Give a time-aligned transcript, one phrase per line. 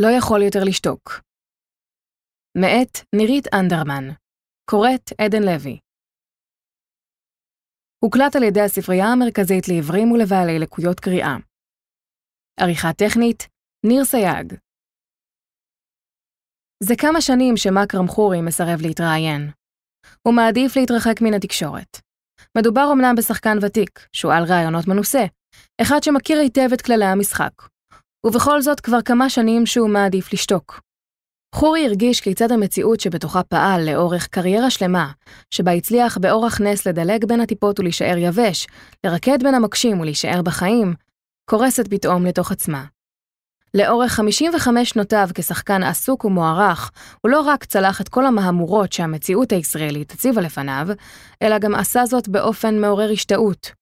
[0.00, 1.20] לא יכול יותר לשתוק.
[2.56, 4.04] מאת נירית אנדרמן,
[4.70, 5.78] קוראת עדן לוי.
[8.04, 11.36] הוקלט על ידי הספרייה המרכזית לעיוורים ולבעלי לקויות קריאה.
[12.60, 13.48] עריכה טכנית,
[13.86, 14.54] ניר סייג.
[16.82, 19.50] זה כמה שנים שמכרם חורי מסרב להתראיין.
[20.22, 21.92] הוא מעדיף להתרחק מן התקשורת.
[22.58, 25.24] מדובר אמנם בשחקן ותיק, שועל רעיונות מנוסה,
[25.82, 27.52] אחד שמכיר היטב את כללי המשחק,
[28.26, 30.80] ובכל זאת כבר כמה שנים שהוא מעדיף לשתוק.
[31.54, 35.10] חורי הרגיש כיצד המציאות שבתוכה פעל לאורך קריירה שלמה,
[35.50, 38.66] שבה הצליח באורח נס לדלג בין הטיפות ולהישאר יבש,
[39.04, 40.94] לרקד בין המקשים ולהישאר בחיים,
[41.50, 42.84] קורסת פתאום לתוך עצמה.
[43.74, 50.12] לאורך 55 שנותיו כשחקן עסוק ומוערך, הוא לא רק צלח את כל המהמורות שהמציאות הישראלית
[50.12, 50.88] הציבה לפניו,
[51.42, 53.72] אלא גם עשה זאת באופן מעורר השתאות,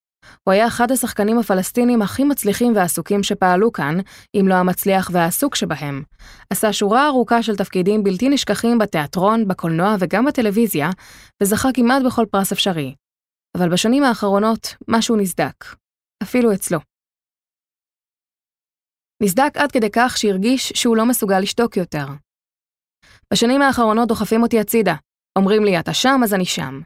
[0.45, 3.99] הוא היה אחד השחקנים הפלסטינים הכי מצליחים ועסוקים שפעלו כאן,
[4.35, 6.03] אם לא המצליח והעסוק שבהם.
[6.51, 10.91] עשה שורה ארוכה של תפקידים בלתי נשכחים בתיאטרון, בקולנוע וגם בטלוויזיה,
[11.43, 12.95] וזכה כמעט בכל פרס אפשרי.
[13.57, 15.65] אבל בשנים האחרונות, משהו נסדק.
[16.23, 16.79] אפילו אצלו.
[19.23, 22.07] נסדק עד כדי כך שהרגיש שהוא לא מסוגל לשתוק יותר.
[23.33, 24.95] בשנים האחרונות דוחפים אותי הצידה.
[25.39, 26.81] אומרים לי, אתה שם, אז אני שם.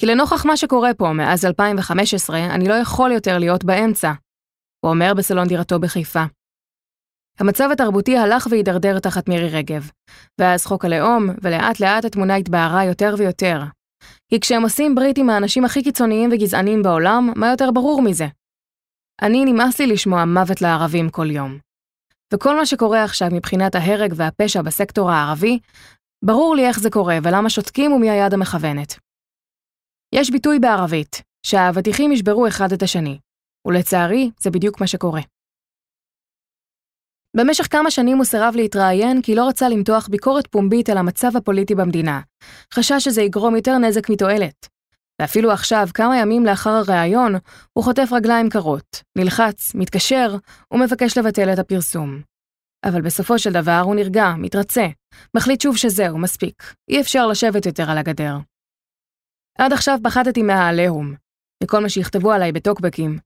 [0.00, 4.12] כי לנוכח מה שקורה פה מאז 2015, אני לא יכול יותר להיות באמצע,
[4.84, 6.24] הוא אומר בסלון דירתו בחיפה.
[7.40, 9.90] המצב התרבותי הלך והידרדר תחת מירי רגב,
[10.40, 13.60] ואז חוק הלאום, ולאט לאט התמונה התבהרה יותר ויותר.
[14.30, 18.26] כי כשהם עושים ברית עם האנשים הכי קיצוניים וגזעניים בעולם, מה יותר ברור מזה?
[19.22, 21.58] אני נמאס לי לשמוע מוות לערבים כל יום.
[22.34, 25.58] וכל מה שקורה עכשיו מבחינת ההרג והפשע בסקטור הערבי,
[26.24, 29.07] ברור לי איך זה קורה ולמה שותקים ומי היד המכוונת.
[30.14, 33.18] יש ביטוי בערבית, שהאבטיחים ישברו אחד את השני,
[33.66, 35.20] ולצערי, זה בדיוק מה שקורה.
[37.36, 41.74] במשך כמה שנים הוא סירב להתראיין כי לא רצה למתוח ביקורת פומבית על המצב הפוליטי
[41.74, 42.20] במדינה.
[42.74, 44.68] חשש שזה יגרום יותר נזק מתועלת.
[45.20, 47.34] ואפילו עכשיו, כמה ימים לאחר הראיון,
[47.72, 50.36] הוא חוטף רגליים קרות, נלחץ, מתקשר,
[50.72, 52.22] ומבקש לבטל את הפרסום.
[52.84, 54.86] אבל בסופו של דבר הוא נרגע, מתרצה,
[55.36, 56.74] מחליט שוב שזהו, מספיק.
[56.90, 58.36] אי אפשר לשבת יותר על הגדר.
[59.58, 61.14] עד עכשיו פחדתי מהעליהום,
[61.62, 63.18] מכל מה שיכתבו עליי בטוקבקים.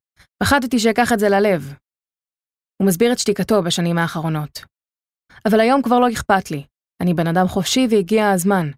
[0.43, 1.75] פחדתי שאקח את זה ללב.
[2.79, 4.65] הוא מסביר את שתיקתו בשנים האחרונות.
[5.49, 6.65] אבל היום כבר לא אכפת לי.
[7.03, 8.71] אני בן אדם חופשי והגיע הזמן.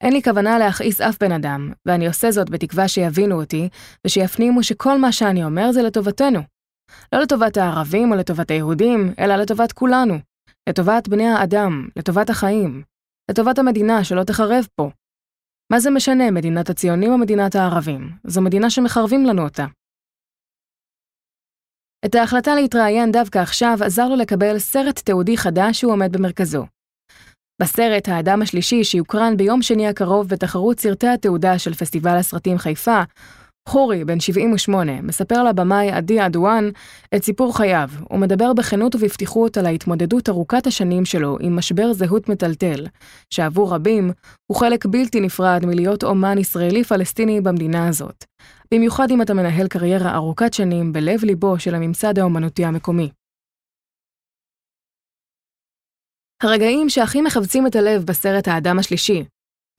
[0.00, 3.68] אין לי כוונה להכעיס אף בן אדם, ואני עושה זאת בתקווה שיבינו אותי,
[4.06, 6.40] ושיפנימו שכל מה שאני אומר זה לטובתנו.
[7.12, 10.14] לא לטובת הערבים או לטובת היהודים, אלא לטובת כולנו.
[10.68, 12.82] לטובת בני האדם, לטובת החיים.
[13.30, 14.90] לטובת המדינה שלא תחרב פה.
[15.72, 18.10] מה זה משנה, מדינת הציונים או מדינת הערבים?
[18.24, 19.66] זו מדינה שמחרבים לנו אותה.
[22.04, 26.66] את ההחלטה להתראיין דווקא עכשיו עזר לו לקבל סרט תיעודי חדש שהוא עומד במרכזו.
[27.62, 33.02] בסרט האדם השלישי שיוקרן ביום שני הקרוב בתחרות סרטי התעודה של פסטיבל הסרטים חיפה,
[33.68, 36.70] חורי, בן 78, מספר לבמאי עדי עדואן
[37.16, 42.86] את סיפור חייו, ומדבר בכנות ובפתיחות על ההתמודדות ארוכת השנים שלו עם משבר זהות מטלטל,
[43.30, 44.10] שעבור רבים
[44.46, 48.24] הוא חלק בלתי נפרד מלהיות אומן ישראלי-פלסטיני במדינה הזאת,
[48.74, 53.10] במיוחד אם אתה מנהל קריירה ארוכת שנים בלב-ליבו של הממסד האומנותי המקומי.
[56.42, 59.24] הרגעים שהכי מחבצים את הלב בסרט האדם השלישי,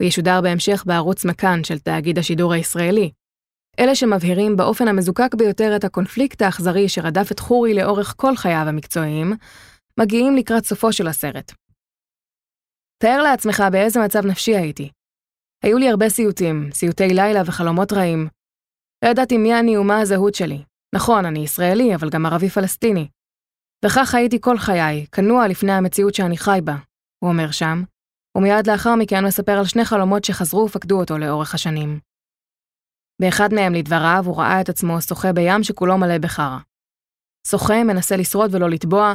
[0.02, 3.12] וישודר בהמשך בערוץ מכאן של תאגיד השידור הישראלי,
[3.80, 9.34] אלה שמבהירים באופן המזוקק ביותר את הקונפליקט האכזרי שרדף את חורי לאורך כל חייו המקצועיים,
[10.00, 11.52] מגיעים לקראת סופו של הסרט.
[13.04, 14.90] תאר לעצמך באיזה מצב נפשי הייתי.
[15.64, 18.28] היו לי הרבה סיוטים, סיוטי לילה וחלומות רעים.
[19.06, 20.64] לא ידעתי מי אני ומה הזהות שלי.
[20.96, 23.08] נכון, אני ישראלי, אבל גם ערבי-פלסטיני.
[23.86, 26.76] וכך הייתי כל חיי, כנוע לפני המציאות שאני חי בה,
[27.24, 27.84] הוא אומר שם,
[28.38, 32.00] ומיד לאחר מכן מספר על שני חלומות שחזרו ופקדו אותו לאורך השנים.
[33.24, 36.58] באחד מהם, לדבריו, הוא ראה את עצמו שוחה בים שכולו מלא בחרא.
[37.48, 39.14] שוחה, מנסה לשרוד ולא לטבוע,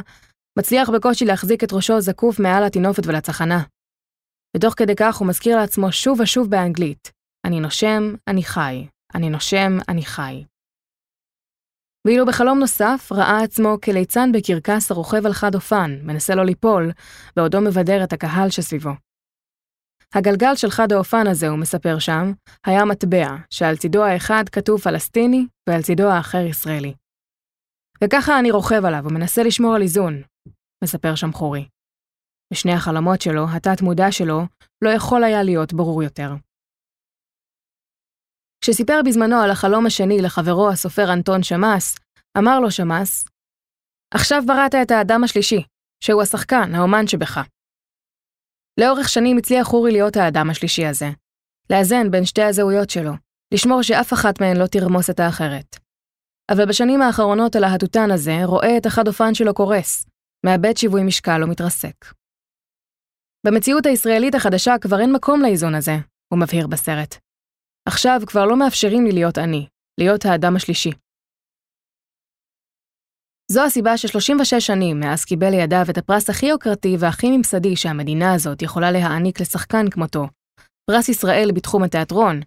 [0.59, 3.63] מצליח בקושי להחזיק את ראשו זקוף מעל הטינופת ולצחנה.
[4.57, 7.11] ותוך כדי כך הוא מזכיר לעצמו שוב ושוב באנגלית,
[7.45, 8.87] אני נושם, אני חי.
[9.15, 10.43] אני נושם, אני חי.
[12.07, 16.91] ואילו בחלום נוסף ראה עצמו כליצן בקרקס הרוכב על חד אופן, מנסה לא ליפול,
[17.35, 18.91] בעודו מבדר את הקהל שסביבו.
[20.15, 22.31] הגלגל של חד האופן הזה, הוא מספר שם,
[22.65, 26.93] היה מטבע, שעל צידו האחד כתוב פלסטיני, ועל צידו האחר ישראלי.
[28.03, 30.21] וככה אני רוכב עליו ומנסה לשמור על איזון,
[30.83, 31.67] מספר שם חורי.
[32.53, 34.41] בשני החלומות שלו, התת-מודע שלו,
[34.83, 36.29] לא יכול היה להיות ברור יותר.
[38.61, 41.97] כשסיפר בזמנו על החלום השני לחברו הסופר אנטון שמאס,
[42.37, 43.25] אמר לו שמאס,
[44.13, 45.63] עכשיו בראת את האדם השלישי,
[46.03, 47.39] שהוא השחקן, האומן שבך.
[48.79, 51.09] לאורך שנים הצליח חורי להיות האדם השלישי הזה,
[51.69, 53.11] לאזן בין שתי הזהויות שלו,
[53.53, 55.75] לשמור שאף אחת מהן לא תרמוס את האחרת.
[56.51, 60.05] אבל בשנים האחרונות הלהטוטן הזה רואה את החד-אופן שלו קורס,
[60.45, 62.05] מאבד שיווי משקל ומתרסק.
[63.45, 65.95] במציאות הישראלית החדשה כבר אין מקום לאיזון הזה,
[66.33, 67.15] הוא מבהיר בסרט.
[67.87, 69.67] עכשיו כבר לא מאפשרים לי להיות אני,
[69.99, 70.91] להיות האדם השלישי.
[73.51, 78.61] זו הסיבה ש-36 שנים מאז קיבל לידיו את הפרס הכי יוקרתי והכי ממסדי שהמדינה הזאת
[78.61, 80.27] יכולה להעניק לשחקן כמותו,
[80.89, 82.39] פרס ישראל בתחום התיאטרון.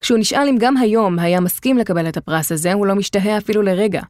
[0.00, 3.62] כשהוא נשאל אם גם היום היה מסכים לקבל את הפרס הזה, הוא לא משתהה אפילו
[3.62, 4.02] לרגע.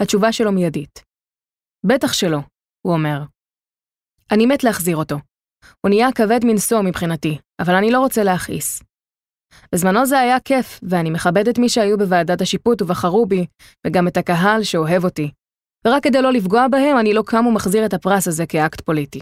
[0.00, 1.02] התשובה שלו מיידית.
[1.86, 2.38] בטח שלא,
[2.86, 3.22] הוא אומר.
[4.30, 5.16] אני מת להחזיר אותו.
[5.80, 8.82] הוא נהיה כבד מנשוא מבחינתי, אבל אני לא רוצה להכעיס.
[9.72, 13.46] בזמנו זה היה כיף, ואני מכבד את מי שהיו בוועדת השיפוט ובחרו בי,
[13.86, 15.30] וגם את הקהל שאוהב אותי.
[15.86, 19.20] ורק כדי לא לפגוע בהם, אני לא קם ומחזיר את הפרס הזה כאקט פוליטי.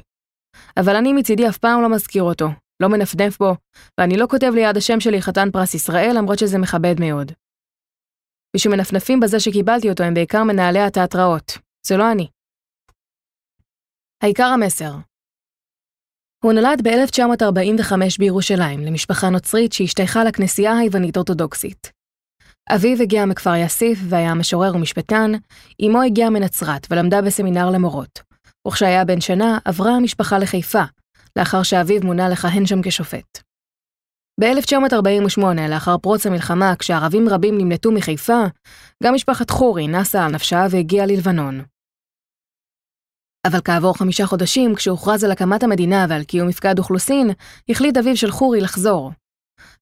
[0.77, 2.49] אבל אני מצידי אף פעם לא מזכיר אותו,
[2.83, 3.55] לא מנפנף בו,
[4.01, 7.33] ואני לא כותב ליד השם שלי חתן פרס ישראל, למרות שזה מכבד מאוד.
[8.55, 12.29] מי שמנפנפים בזה שקיבלתי אותו הם בעיקר מנהלי התיאטראות, זה לא אני.
[14.23, 14.93] העיקר המסר
[16.47, 21.93] הוא נולד ב-1945 בירושלים למשפחה נוצרית שהשתייכה לכנסייה היוונית אורתודוקסית.
[22.71, 25.33] אביו הגיע מכפר יאסיף והיה משורר ומשפטן,
[25.87, 28.23] אמו הגיעה מנצרת ולמדה בסמינר למורות,
[28.69, 30.83] וכשהיה בן שנה עברה המשפחה לחיפה,
[31.37, 33.39] לאחר שאביו מונה לכהן שם כשופט.
[34.41, 38.45] ב-1948, לאחר פרוץ המלחמה, כשערבים רבים נמלטו מחיפה,
[39.03, 41.63] גם משפחת חורי נסה על נפשה והגיעה ללבנון.
[43.47, 47.31] אבל כעבור חמישה חודשים, כשהוכרז על הקמת המדינה ועל קיום מפקד אוכלוסין,
[47.69, 49.13] החליט אביו של חורי לחזור.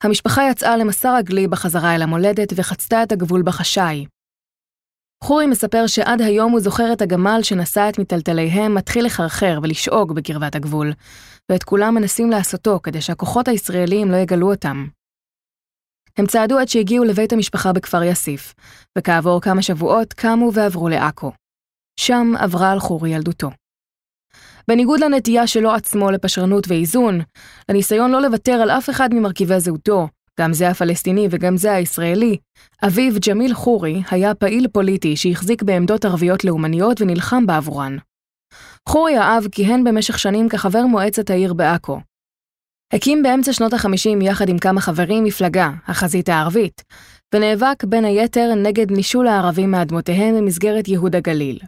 [0.03, 4.07] המשפחה יצאה למסע רגלי בחזרה אל המולדת וחצתה את הגבול בחשאי.
[5.25, 10.55] חורי מספר שעד היום הוא זוכר את הגמל שנשא את מטלטליהם מתחיל לחרחר ולשאוג בקרבת
[10.55, 10.93] הגבול,
[11.51, 14.87] ואת כולם מנסים לעשותו כדי שהכוחות הישראליים לא יגלו אותם.
[16.17, 18.55] הם צעדו עד שהגיעו לבית המשפחה בכפר יאסיף,
[18.99, 21.33] וכעבור כמה שבועות קמו ועברו לעכו.
[22.01, 23.51] שם עברה על חורי ילדותו.
[24.69, 27.21] בניגוד לנטייה שלו עצמו לפשרנות ואיזון,
[27.69, 30.09] לניסיון לא לוותר על אף אחד ממרכיבי זהותו,
[30.41, 32.37] גם זה הפלסטיני וגם זה הישראלי,
[32.87, 37.97] אביו ג'מיל חורי היה פעיל פוליטי שהחזיק בעמדות ערביות לאומניות ונלחם בעבורן.
[38.89, 42.01] חורי האב כיהן במשך שנים כחבר מועצת העיר בעכו.
[42.93, 46.83] הקים באמצע שנות ה-50 יחד עם כמה חברים מפלגה, החזית הערבית,
[47.35, 51.59] ונאבק בין היתר נגד נישול הערבים מאדמותיהם במסגרת ייהוד הגליל.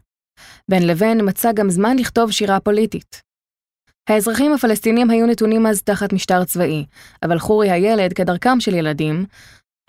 [0.70, 3.22] בין לבין מצא גם זמן לכתוב שירה פוליטית.
[4.08, 6.84] האזרחים הפלסטינים היו נתונים אז תחת משטר צבאי,
[7.22, 9.26] אבל חורי הילד, כדרכם של ילדים,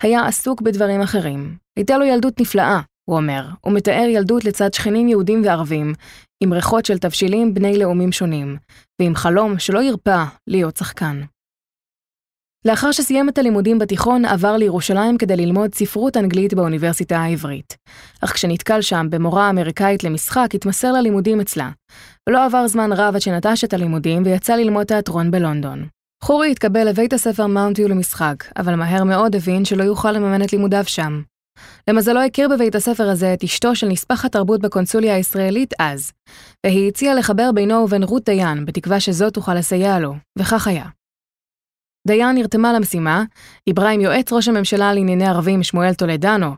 [0.02, 1.56] היה עסוק בדברים אחרים.
[1.76, 5.94] הייתה לו ילדות נפלאה, הוא אומר, הוא מתאר ילדות לצד שכנים יהודים וערבים,
[6.42, 8.56] עם ריחות של תבשילים בני לאומים שונים,
[9.00, 11.20] ועם חלום שלא ירפא להיות שחקן.
[12.64, 17.76] לאחר שסיים את הלימודים בתיכון, עבר לירושלים כדי ללמוד ספרות אנגלית באוניברסיטה העברית.
[18.20, 21.70] אך כשנתקל שם במורה אמריקאית למשחק, התמסר ללימודים אצלה.
[22.28, 25.86] ולא עבר זמן רב עד שנטש את הלימודים ויצא ללמוד תיאטרון בלונדון.
[26.24, 30.84] חורי התקבל לבית הספר מאונטיו למשחק, אבל מהר מאוד הבין שלא יוכל לממן את לימודיו
[30.86, 31.22] שם.
[31.88, 36.12] למזלו הכיר בבית הספר הזה את אשתו של נספח התרבות בקונסוליה הישראלית אז,
[36.66, 40.97] והיא הציעה לחבר בינו ובין רות דיין, בתקווה שזאת תוכל לסייע לו, וכך היה.
[42.06, 43.24] דיין נרתמה למשימה,
[43.68, 46.54] דיברה עם יועץ ראש הממשלה לענייני ערבים שמואל טולדנו,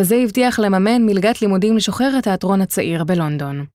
[0.00, 3.66] וזה הבטיח לממן מלגת לימודים לשוחר התיאטרון הצעיר בלונדון.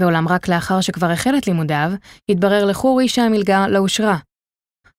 [0.00, 1.90] ואולם רק לאחר שכבר החל את לימודיו,
[2.30, 4.18] התברר לחורי שהמלגה לא אושרה.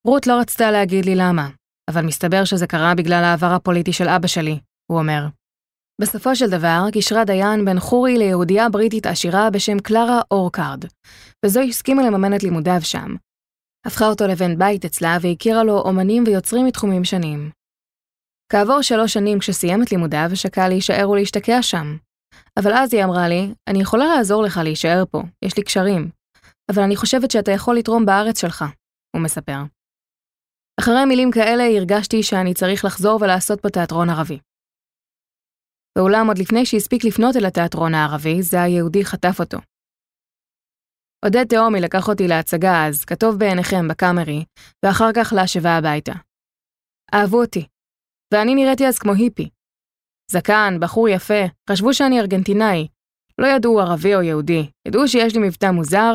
[0.07, 1.50] רות לא רצתה להגיד לי למה,
[1.89, 4.60] אבל מסתבר שזה קרה בגלל העבר הפוליטי של אבא שלי,
[4.91, 5.27] הוא אומר.
[6.01, 10.86] בסופו של דבר, קישרה דיין בין חורי ליהודייה בריטית עשירה בשם קלרה אורקארד,
[11.46, 13.15] וזו הסכימה לממן את לימודיו שם,
[13.88, 17.51] הפכה אותו לבן בית אצלה והכירה לו אומנים ויוצרים מתחומים שונים.
[18.51, 21.98] כעבור שלוש שנים כשסיים את לימודיו, שקל להישאר ולהשתקע שם.
[22.60, 26.10] אבל אז היא אמרה לי, אני יכולה לעזור לך להישאר פה, יש לי קשרים,
[26.72, 28.65] אבל אני חושבת שאתה יכול לתרום בארץ שלך,
[29.15, 29.60] הוא מספר.
[30.79, 34.39] אחרי מילים כאלה הרגשתי שאני צריך לחזור ולעשות פה תיאטרון ערבי.
[35.98, 39.58] ואולם עוד לפני שהספיק לפנות אל התיאטרון הערבי, זה היהודי חטף אותו.
[41.27, 44.46] עודד תהומי לקח אותי להצגה אז, כתוב בעיניכם בקאמרי,
[44.86, 46.13] ואחר כך להשבה הביתה.
[47.13, 47.67] אהבו אותי,
[48.34, 49.50] ואני נראיתי אז כמו היפי.
[50.31, 52.88] זקן, בחור יפה, חשבו שאני ארגנטינאי.
[53.38, 56.13] לא ידעו ערבי או יהודי, ידעו שיש לי מבטא מוזר,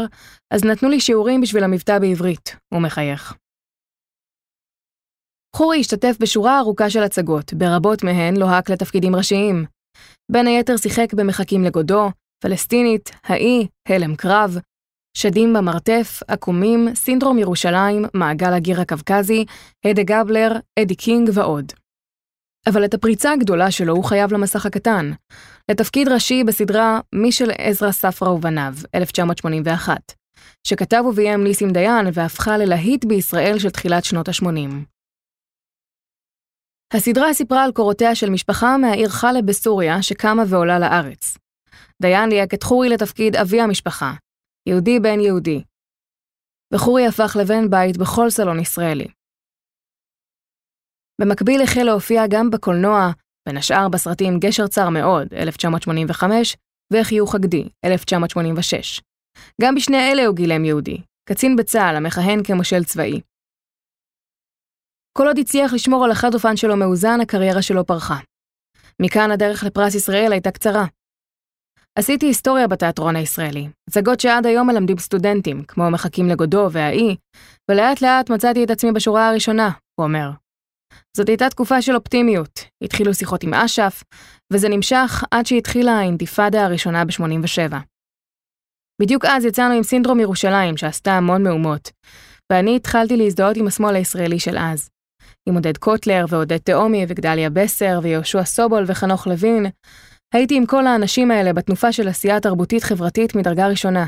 [0.51, 3.35] אז נתנו לי שיעורים בשביל המבטא בעברית, הוא מחייך.
[5.57, 9.65] חורי השתתף בשורה ארוכה של הצגות, ברבות מהן לוהק לתפקידים ראשיים.
[10.33, 12.11] בין היתר שיחק ב"מחכים לגודו",
[12.43, 14.59] פלסטינית, האי, הלם קרב,
[15.15, 19.45] שדים במרתף, עקומים, סינדרום ירושלים, מעגל הגיר הקווקזי,
[19.85, 21.73] הדה גבלר, אדי קינג ועוד.
[22.67, 25.13] אבל את הפריצה הגדולה שלו הוא חייב למסך הקטן,
[25.71, 30.01] לתפקיד ראשי בסדרה "מי של עזרא ספרא ובניו", 1981,
[30.67, 34.71] שכתב וביים ניסים דיין והפכה ללהיט בישראל של תחילת שנות ה-80.
[36.95, 41.39] הסדרה סיפרה על קורותיה של משפחה מהעיר חלב בסוריה שקמה ועולה לארץ.
[42.03, 44.13] דיין ליהק את חורי לתפקיד אבי המשפחה,
[44.69, 45.65] יהודי בן יהודי.
[46.75, 49.07] וחורי הפך לבן בית בכל סלון ישראלי.
[51.21, 53.11] במקביל החל להופיע גם בקולנוע,
[53.49, 56.57] בין השאר בסרטים גשר צר מאוד, 1985,
[56.93, 59.01] וחיוך הגדי, 1986.
[59.63, 63.21] גם בשני אלה הוא גילם יהודי, קצין בצה"ל המכהן כמושל צבאי.
[65.19, 68.19] כל עוד הצליח לשמור על החד אופן שלו מאוזן, הקריירה שלו פרחה.
[69.03, 70.85] מכאן הדרך לפרס ישראל הייתה קצרה.
[71.99, 77.17] עשיתי היסטוריה בתיאטרון הישראלי, הצגות שעד היום מלמדים סטודנטים, כמו מחכים לגודו והאי,
[77.71, 79.71] ולאט לאט מצאתי את עצמי בשורה הראשונה,
[80.01, 80.31] הוא אומר.
[81.17, 84.03] זאת הייתה תקופה של אופטימיות, התחילו שיחות עם אש"ף,
[84.53, 87.77] וזה נמשך עד שהתחילה האינתיפאדה הראשונה ב-87.
[89.03, 91.91] בדיוק אז יצאנו עם סינדרום ירושלים, שעשתה המון מהומות,
[92.53, 94.89] ואני התחלתי להזדהות עם השמאל הישראלי של אז.
[95.49, 99.67] עם עודד קוטלר ועודד תאומי וגדליה בסר ויהושע סובול וחנוך לוין,
[100.33, 104.07] הייתי עם כל האנשים האלה בתנופה של עשייה תרבותית חברתית מדרגה ראשונה.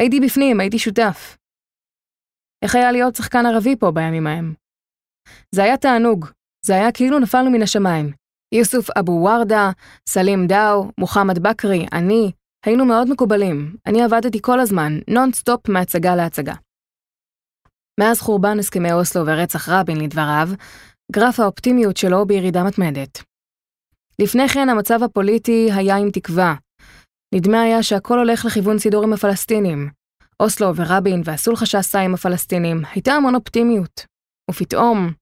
[0.00, 1.36] הייתי בפנים, הייתי שותף.
[2.64, 4.54] איך היה להיות שחקן ערבי פה בימים ההם?
[5.54, 6.26] זה היה תענוג,
[6.66, 8.12] זה היה כאילו נפלנו מן השמיים.
[8.54, 9.70] יוסוף אבו ורדה,
[10.08, 12.32] סלים דאו, מוחמד בכרי, אני,
[12.66, 13.76] היינו מאוד מקובלים.
[13.86, 16.54] אני עבדתי כל הזמן, נונסטופ מהצגה להצגה.
[18.00, 20.48] מאז חורבן הסכמי אוסלו ורצח רבין, לדבריו,
[21.12, 23.33] גרף האופטימיות שלו בירידה מתמדת.
[24.22, 26.54] לפני כן המצב הפוליטי היה עם תקווה.
[27.34, 29.90] נדמה היה שהכל הולך לכיוון סידור עם הפלסטינים.
[30.40, 34.06] אוסלו ורבין והסולחה שעשה עם הפלסטינים, הייתה המון אופטימיות.
[34.50, 35.12] ופתאום...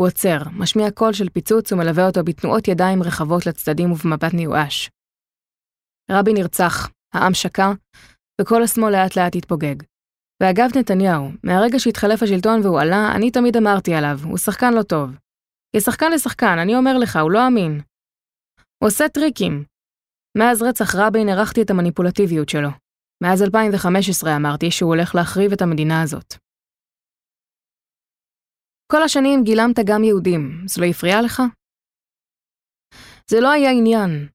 [0.00, 4.90] הוא עוצר, משמיע קול של פיצוץ ומלווה אותו בתנועות ידיים רחבות לצדדים ובמבט מיואש.
[6.10, 7.72] רבין נרצח, העם שקע,
[8.40, 9.74] וכל השמאל לאט לאט התפוגג.
[10.42, 15.10] ואגב נתניהו, מהרגע שהתחלף השלטון והוא עלה, אני תמיד אמרתי עליו, הוא שחקן לא טוב.
[15.76, 17.80] כשחקן לשחקן, אני אומר לך, הוא לא אמין.
[18.82, 19.64] הוא עושה טריקים.
[20.38, 22.68] מאז רצח רבין הערכתי את המניפולטיביות שלו.
[23.22, 26.34] מאז 2015 אמרתי שהוא הולך להחריב את המדינה הזאת.
[28.92, 31.42] כל השנים גילמת גם יהודים, זה לא הפריע לך?
[33.30, 34.28] זה לא היה עניין.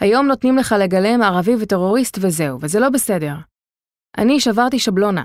[0.00, 3.34] היום נותנים לך לגלם ערבי וטרוריסט וזהו, וזה לא בסדר.
[4.18, 5.24] אני שברתי שבלונה.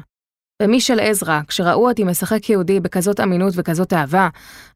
[0.62, 4.30] ומישל עזרא, כשראו אותי משחק יהודי בכזאת אמינות וכזאת אהבה,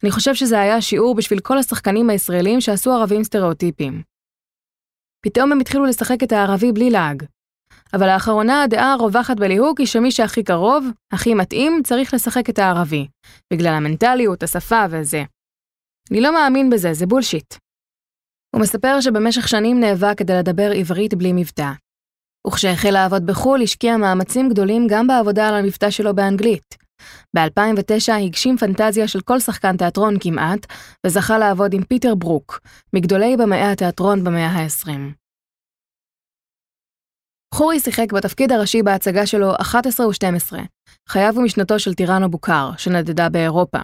[0.03, 4.01] אני חושב שזה היה שיעור בשביל כל השחקנים הישראלים שעשו ערבים סטריאוטיפים.
[5.25, 7.23] פתאום הם התחילו לשחק את הערבי בלי לעג.
[7.93, 13.07] אבל לאחרונה הדעה הרווחת בליהוק היא שמי שהכי קרוב, הכי מתאים, צריך לשחק את הערבי.
[13.53, 15.23] בגלל המנטליות, השפה וזה.
[16.11, 17.55] אני לא מאמין בזה, זה בולשיט.
[18.55, 21.71] הוא מספר שבמשך שנים נאבק כדי לדבר עברית בלי מבטא.
[22.47, 26.75] וכשהחל לעבוד בחו"ל, השקיע מאמצים גדולים גם בעבודה על המבטא שלו באנגלית.
[27.35, 30.65] ב-2009 הגשים פנטזיה של כל שחקן תיאטרון כמעט,
[31.05, 32.59] וזכה לעבוד עם פיטר ברוק,
[32.93, 34.89] מגדולי במאי התיאטרון במאה ה-20.
[37.53, 40.53] חורי שיחק בתפקיד הראשי בהצגה שלו 11 ו-12,
[41.09, 43.79] חייו ומשנתו של טיראנו בוקר, שנדדה באירופה.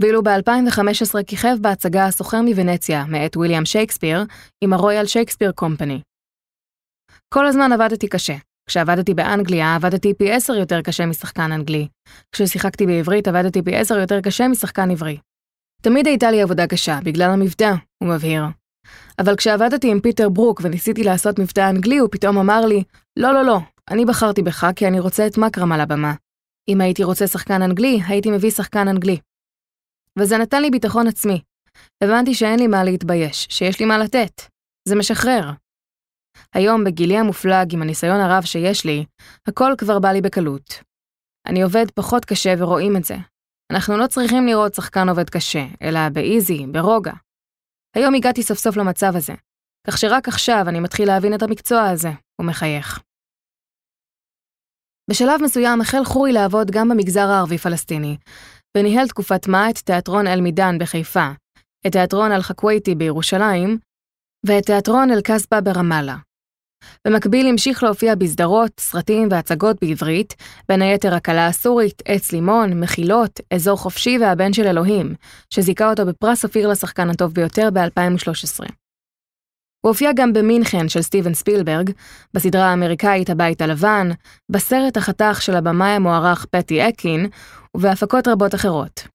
[0.00, 4.24] ואילו ב-2015 כיכב בהצגה הסוחר מוונציה, מאת ויליאם שייקספיר,
[4.60, 6.00] עם הרויאל שייקספיר קומפני.
[7.34, 8.36] כל הזמן עבדתי קשה.
[8.68, 11.88] כשעבדתי באנגליה, עבדתי פי עשר יותר קשה משחקן אנגלי.
[12.32, 15.18] כששיחקתי בעברית, עבדתי פי עשר יותר קשה משחקן עברי.
[15.82, 18.42] תמיד הייתה לי עבודה קשה, בגלל המבטא, הוא מבהיר.
[19.18, 22.82] אבל כשעבדתי עם פיטר ברוק וניסיתי לעשות מבטא אנגלי, הוא פתאום אמר לי,
[23.16, 23.58] לא, לא, לא,
[23.90, 26.14] אני בחרתי בך כי אני רוצה את מקרם על הבמה.
[26.68, 29.18] אם הייתי רוצה שחקן אנגלי, הייתי מביא שחקן אנגלי.
[30.18, 31.40] וזה נתן לי ביטחון עצמי.
[32.04, 34.42] הבנתי שאין לי מה להתבייש, שיש לי מה לתת.
[34.88, 35.50] זה משחרר.
[36.54, 39.04] היום, בגילי המופלג, עם הניסיון הרב שיש לי,
[39.48, 40.82] הכל כבר בא לי בקלות.
[41.46, 43.16] אני עובד פחות קשה ורואים את זה.
[43.72, 47.12] אנחנו לא צריכים לראות שחקן עובד קשה, אלא באיזי, ברוגע.
[47.96, 49.34] היום הגעתי סוף סוף למצב הזה,
[49.86, 52.10] כך שרק עכשיו אני מתחיל להבין את המקצוע הזה,
[52.40, 53.00] הוא מחייך.
[55.10, 58.16] בשלב מסוים החל חורי לעבוד גם במגזר הערבי-פלסטיני,
[58.76, 61.28] וניהל תקופת מה את תיאטרון אל-מידאן בחיפה,
[61.86, 63.78] את תיאטרון אל-חכוויתי בירושלים,
[64.46, 66.16] ואת תיאטרון אל-קסבה ברמאללה.
[67.06, 70.34] במקביל המשיך להופיע בסדרות, סרטים והצגות בעברית,
[70.68, 75.14] בין היתר הקלה הסורית, עץ לימון, מחילות, אזור חופשי והבן של אלוהים,
[75.50, 78.64] שזיכה אותו בפרס אופיר לשחקן הטוב ביותר ב-2013.
[79.80, 81.90] הוא הופיע גם במינכן של סטיבן ספילברג,
[82.34, 84.08] בסדרה האמריקאית הבית הלבן,
[84.50, 87.26] בסרט החתך של הבמאי המוערך פטי אקין,
[87.76, 89.08] ובהפקות רבות אחרות.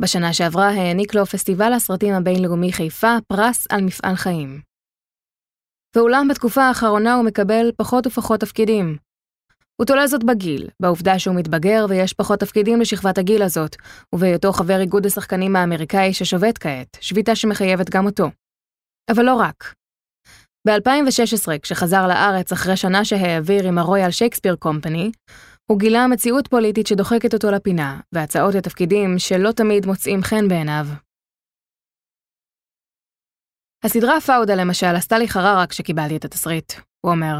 [0.00, 4.67] בשנה שעברה העניק לו פסטיבל הסרטים הבינלאומי חיפה פרס על מפעל חיים.
[5.96, 8.96] ואולם בתקופה האחרונה הוא מקבל פחות ופחות תפקידים.
[9.80, 13.76] הוא תולה זאת בגיל, בעובדה שהוא מתבגר ויש פחות תפקידים לשכבת הגיל הזאת,
[14.14, 18.30] ובהיותו חבר איגוד השחקנים האמריקאי ששובת כעת, שביתה שמחייבת גם אותו.
[19.10, 19.74] אבל לא רק.
[20.66, 25.10] ב-2016, כשחזר לארץ אחרי שנה שהעביר עם הרויאל שייקספיר קומפני,
[25.70, 30.86] הוא גילה מציאות פוליטית שדוחקת אותו לפינה, והצעות לתפקידים שלא תמיד מוצאים חן בעיניו.
[33.84, 37.34] הסדרה פאודה למשל עשתה לי חררה כשקיבלתי את התסריט, הוא אומר.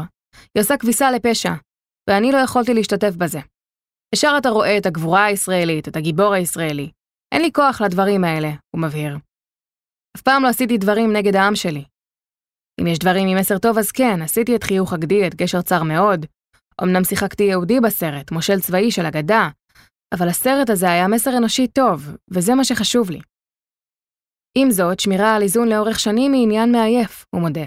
[0.55, 1.53] היא עושה כביסה לפשע,
[2.09, 3.39] ואני לא יכולתי להשתתף בזה.
[4.15, 6.91] ישר אתה רואה את הגבורה הישראלית, את הגיבור הישראלי.
[7.33, 9.17] אין לי כוח לדברים האלה, הוא מבהיר.
[10.17, 11.83] אף פעם לא עשיתי דברים נגד העם שלי.
[12.81, 15.83] אם יש דברים עם מסר טוב אז כן, עשיתי את חיוך הגדי, את גשר צר
[15.83, 16.25] מאוד.
[16.83, 19.49] אמנם שיחקתי יהודי בסרט, מושל צבאי של אגדה,
[20.13, 23.19] אבל הסרט הזה היה מסר אנושי טוב, וזה מה שחשוב לי.
[24.55, 27.65] עם זאת, שמירה על איזון לאורך שנים היא עניין מעייף, הוא מודה.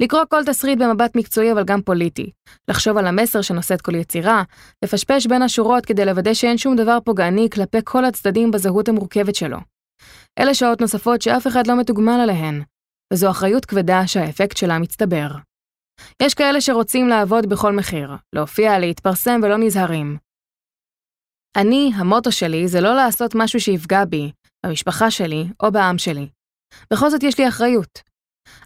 [0.00, 2.30] לקרוא כל תסריט במבט מקצועי אבל גם פוליטי,
[2.68, 4.42] לחשוב על המסר שנושאת כל יצירה,
[4.84, 9.58] לפשפש בין השורות כדי לוודא שאין שום דבר פוגעני כלפי כל הצדדים בזהות המורכבת שלו.
[10.38, 12.62] אלה שעות נוספות שאף אחד לא מתוגמל עליהן,
[13.12, 15.28] וזו אחריות כבדה שהאפקט שלה מצטבר.
[16.22, 20.16] יש כאלה שרוצים לעבוד בכל מחיר, להופיע, להתפרסם ולא נזהרים.
[21.56, 24.32] אני, המוטו שלי זה לא לעשות משהו שיפגע בי,
[24.64, 26.28] במשפחה שלי או בעם שלי.
[26.92, 28.02] בכל זאת יש לי אחריות.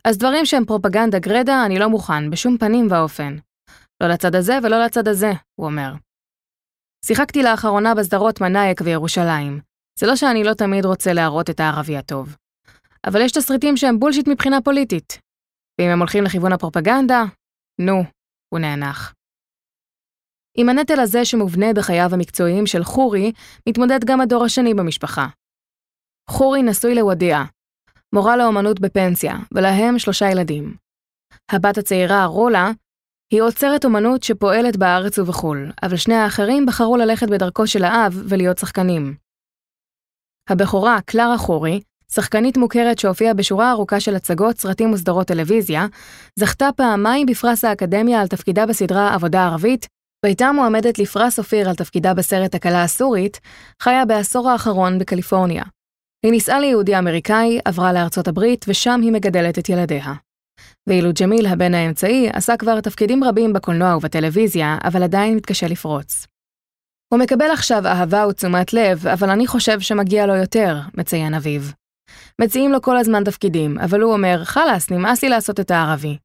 [0.05, 3.37] אז דברים שהם פרופגנדה גרדה, אני לא מוכן, בשום פנים ואופן.
[4.02, 5.93] לא לצד הזה ולא לצד הזה, הוא אומר.
[7.05, 9.61] שיחקתי לאחרונה בסדרות מנאייק וירושלים.
[9.99, 12.37] זה לא שאני לא תמיד רוצה להראות את הערבי הטוב.
[13.07, 15.19] אבל יש תסריטים שהם בולשיט מבחינה פוליטית.
[15.81, 17.25] ואם הם הולכים לכיוון הפרופגנדה,
[17.81, 18.05] נו,
[18.49, 19.14] הוא נאנח.
[20.57, 23.32] עם הנטל הזה שמובנה בחייו המקצועיים של חורי,
[23.69, 25.26] מתמודד גם הדור השני במשפחה.
[26.30, 27.45] חורי נשוי לוודיה,
[28.12, 30.75] מורה לאומנות בפנסיה, ולהם שלושה ילדים.
[31.50, 32.71] הבת הצעירה, רולה,
[33.32, 38.58] היא עוצרת אומנות שפועלת בארץ ובחו"ל, אבל שני האחרים בחרו ללכת בדרכו של האב ולהיות
[38.58, 39.14] שחקנים.
[40.50, 41.80] הבכורה, קלרה חורי,
[42.12, 45.86] שחקנית מוכרת שהופיעה בשורה ארוכה של הצגות, סרטים וסדרות טלוויזיה,
[46.38, 49.86] זכתה פעמיים בפרס האקדמיה על תפקידה בסדרה עבודה ערבית,
[50.25, 53.41] והייתה מועמדת לפרס אופיר על תפקידה בסרט הקלה הסורית,
[53.82, 55.64] חיה בעשור האחרון בקליפורניה.
[56.23, 60.15] היא נישאה ליהודי אמריקאי, עברה לארצות הברית, ושם היא מגדלת את ילדיה.
[60.89, 66.26] ואילו ג'מיל, הבן האמצעי, עשה כבר תפקידים רבים בקולנוע ובטלוויזיה, אבל עדיין מתקשה לפרוץ.
[67.13, 71.63] הוא מקבל עכשיו אהבה ותשומת לב, אבל אני חושב שמגיע לו יותר, מציין אביו.
[72.41, 76.19] מציעים לו כל הזמן תפקידים, אבל הוא אומר, חלאס, נמאס לי לעשות את הערבי.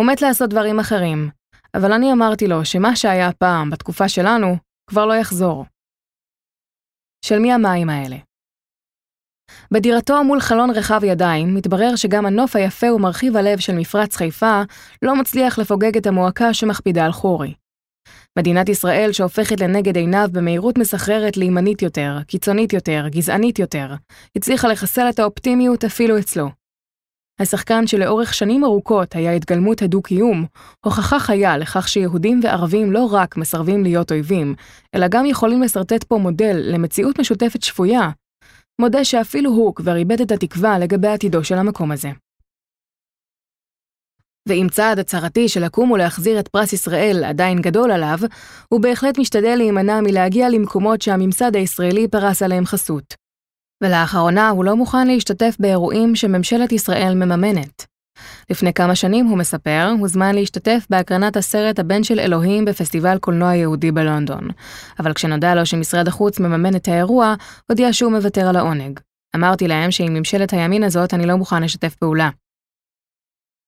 [0.00, 1.30] הוא מת לעשות דברים אחרים,
[1.74, 4.56] אבל אני אמרתי לו שמה שהיה פעם, בתקופה שלנו,
[4.90, 5.66] כבר לא יחזור.
[7.24, 8.16] של מי המים האלה?
[9.72, 14.62] בדירתו מול חלון רחב ידיים, מתברר שגם הנוף היפה ומרחיב הלב של מפרץ חיפה
[15.02, 17.54] לא מצליח לפוגג את המועקה שמכבידה על חורי.
[18.38, 23.94] מדינת ישראל שהופכת לנגד עיניו במהירות מסחררת לימנית יותר, קיצונית יותר, גזענית יותר,
[24.36, 26.48] הצליחה לחסל את האופטימיות אפילו אצלו.
[27.40, 30.46] השחקן שלאורך שנים ארוכות היה התגלמות הדו-קיום,
[30.84, 34.54] הוכחה חיה לכך שיהודים וערבים לא רק מסרבים להיות אויבים,
[34.94, 38.10] אלא גם יכולים לשרטט פה מודל למציאות משותפת שפויה,
[38.80, 42.08] מודה שאפילו הוא כבר איבד את התקווה לגבי עתידו של המקום הזה.
[44.48, 48.18] ועם צעד הצהרתי של לקום ולהחזיר את פרס ישראל עדיין גדול עליו,
[48.68, 53.14] הוא בהחלט משתדל להימנע מלהגיע למקומות שהממסד הישראלי פרס עליהם חסות.
[53.82, 57.89] ולאחרונה הוא לא מוכן להשתתף באירועים שממשלת ישראל מממנת.
[58.50, 63.92] לפני כמה שנים, הוא מספר, הוזמן להשתתף בהקרנת הסרט הבן של אלוהים בפסטיבל קולנוע יהודי
[63.92, 64.48] בלונדון.
[64.98, 67.34] אבל כשנודע לו שמשרד החוץ מממן את האירוע,
[67.68, 69.00] הודיע שהוא מוותר על העונג.
[69.36, 72.30] אמרתי להם שעם ממשלת הימין הזאת אני לא מוכן לשתף פעולה.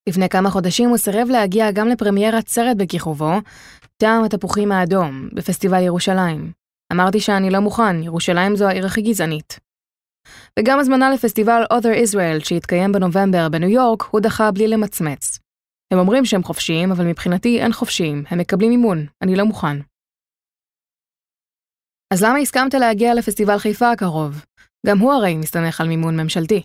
[0.09, 3.33] לפני כמה חודשים הוא סירב להגיע גם לפרמיירת סרט בכיכובו,
[3.97, 6.53] טעם התפוחים האדום, בפסטיבל ירושלים.
[6.93, 9.61] אמרתי שאני לא מוכן, ירושלים זו העיר הכי גזענית.
[10.59, 15.39] וגם הזמנה לפסטיבל Other Israel שהתקיים בנובמבר בניו יורק, הוא דחה בלי למצמץ.
[15.93, 19.77] הם אומרים שהם חופשיים, אבל מבחינתי אין חופשיים, הם מקבלים מימון, אני לא מוכן.
[22.13, 24.45] אז למה הסכמת להגיע לפסטיבל חיפה הקרוב?
[24.87, 26.63] גם הוא הרי מסתמך על מימון ממשלתי.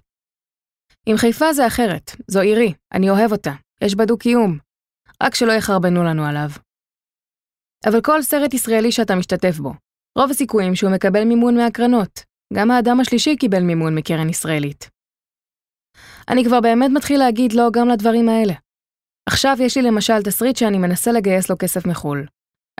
[1.06, 4.58] עם חיפה זה אחרת, זו עירי, אני אוהב אותה, יש בה דו-קיום.
[5.24, 6.50] רק שלא יחרבנו לנו עליו.
[7.86, 9.74] אבל כל סרט ישראלי שאתה משתתף בו,
[10.18, 12.20] רוב הסיכויים שהוא מקבל מימון מהקרנות.
[12.54, 14.90] גם האדם השלישי קיבל מימון מקרן ישראלית.
[16.30, 18.54] אני כבר באמת מתחיל להגיד לא גם לדברים האלה.
[19.30, 22.26] עכשיו יש לי למשל תסריט שאני מנסה לגייס לו כסף מחו"ל.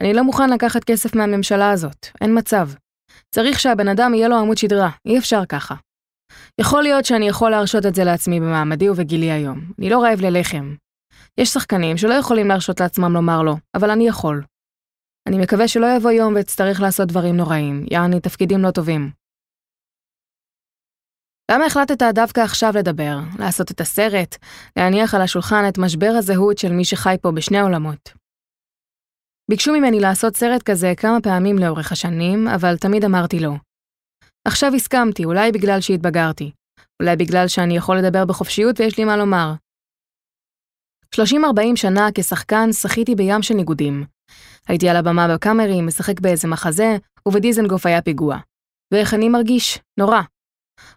[0.02, 2.70] אני לא מוכן לקחת כסף מהממשלה הזאת, אין מצב.
[3.36, 5.76] צריך שהבן אדם יהיה לו עמוד שדרה, אי אפשר ככה.
[6.62, 9.62] יכול להיות שאני יכול להרשות את זה לעצמי במעמדי ובגילי היום.
[9.80, 10.76] אני לא רעב ללחם.
[11.38, 14.44] יש שחקנים שלא יכולים להרשות לעצמם לומר לא, אבל אני יכול.
[15.28, 19.12] אני מקווה שלא יבוא יום ואצטרך לעשות דברים נוראים, יעני תפקידים לא טובים.
[21.52, 24.36] למה החלטת דווקא עכשיו לדבר, לעשות את הסרט,
[24.76, 28.14] להניח על השולחן את משבר הזהות של מי שחי פה בשני העולמות?
[29.52, 33.54] ביקשו ממני לעשות סרט כזה כמה פעמים לאורך השנים, אבל תמיד אמרתי לא.
[34.48, 36.52] עכשיו הסכמתי, אולי בגלל שהתבגרתי.
[37.02, 39.54] אולי בגלל שאני יכול לדבר בחופשיות ויש לי מה לומר.
[41.16, 41.20] 30-40
[41.76, 44.06] שנה כשחקן שחיתי בים של ניגודים.
[44.68, 48.38] הייתי על הבמה בקאמרי, משחק באיזה מחזה, ובדיזנגוף היה פיגוע.
[48.94, 49.80] ואיך אני מרגיש?
[50.00, 50.22] נורא.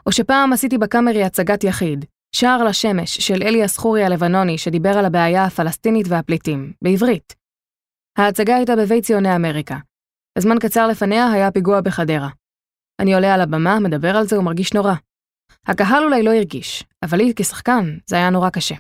[0.07, 2.05] או שפעם עשיתי בקאמרי הצגת יחיד,
[2.37, 7.35] שער לשמש של אליאס חורי הלבנוני שדיבר על הבעיה הפלסטינית והפליטים, בעברית.
[8.19, 9.77] ההצגה הייתה בבית ציוני אמריקה.
[10.39, 12.29] הזמן קצר לפניה היה פיגוע בחדרה.
[13.01, 14.95] אני עולה על הבמה, מדבר על זה ומרגיש נורא.
[15.67, 18.75] הקהל אולי לא הרגיש, אבל לי כשחקן זה היה נורא קשה.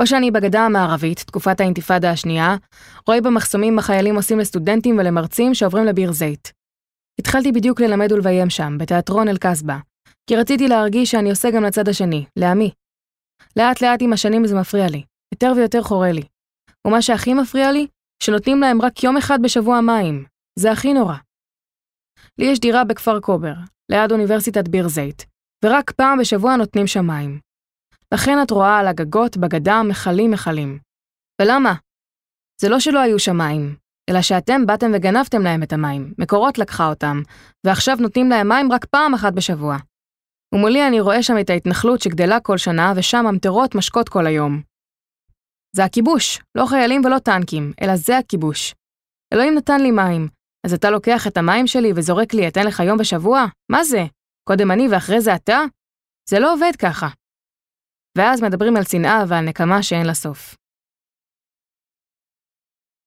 [0.00, 2.56] או שאני בגדה המערבית, תקופת האינתיפאדה השנייה,
[3.06, 6.55] רואה במחסומים מה חיילים עושים לסטודנטים ולמרצים שעוברים לביר זית.
[7.20, 9.78] התחלתי בדיוק ללמד ולביים שם, בתיאטרון אל-קסבה,
[10.26, 12.70] כי רציתי להרגיש שאני עושה גם לצד השני, לעמי.
[13.56, 15.02] לאט לאט עם השנים זה מפריע לי,
[15.34, 16.22] יותר ויותר חורה לי.
[16.86, 17.86] ומה שהכי מפריע לי,
[18.22, 20.24] שנותנים להם רק יום אחד בשבוע מים.
[20.58, 21.16] זה הכי נורא.
[22.38, 23.54] לי יש דירה בכפר קובר,
[23.92, 25.26] ליד אוניברסיטת ביר זית,
[25.64, 27.40] ורק פעם בשבוע נותנים שם מים.
[28.14, 30.78] לכן את רואה על הגגות בגדה מכלים מכלים.
[31.42, 31.74] ולמה?
[32.60, 33.76] זה לא שלא היו שם מים,
[34.10, 37.22] אלא שאתם באתם וגנבתם להם את המים, מקורות לקחה אותם,
[37.66, 39.76] ועכשיו נותנים להם מים רק פעם אחת בשבוע.
[40.54, 44.62] ומולי אני רואה שם את ההתנחלות שגדלה כל שנה, ושם המטרות משקות כל היום.
[45.76, 48.74] זה הכיבוש, לא חיילים ולא טנקים, אלא זה הכיבוש.
[49.34, 50.28] אלוהים נתן לי מים,
[50.66, 53.44] אז אתה לוקח את המים שלי וזורק לי אתן לך יום בשבוע?
[53.70, 54.04] מה זה?
[54.48, 55.58] קודם אני ואחרי זה אתה?
[56.30, 57.08] זה לא עובד ככה.
[58.18, 60.54] ואז מדברים על שנאה ועל נקמה שאין לה סוף.